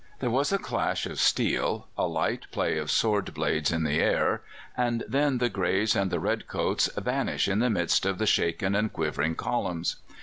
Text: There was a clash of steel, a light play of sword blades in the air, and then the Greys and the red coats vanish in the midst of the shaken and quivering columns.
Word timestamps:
There 0.19 0.31
was 0.31 0.51
a 0.51 0.57
clash 0.57 1.05
of 1.05 1.19
steel, 1.19 1.87
a 1.95 2.07
light 2.07 2.47
play 2.49 2.79
of 2.79 2.89
sword 2.89 3.35
blades 3.35 3.71
in 3.71 3.83
the 3.83 3.99
air, 4.01 4.41
and 4.75 5.03
then 5.07 5.37
the 5.37 5.47
Greys 5.47 5.95
and 5.95 6.09
the 6.09 6.19
red 6.19 6.47
coats 6.47 6.89
vanish 6.97 7.47
in 7.47 7.59
the 7.59 7.69
midst 7.69 8.07
of 8.07 8.17
the 8.17 8.25
shaken 8.25 8.73
and 8.73 8.91
quivering 8.91 9.35
columns. 9.35 9.97